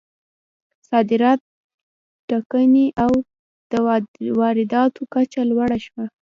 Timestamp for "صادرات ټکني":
0.89-2.87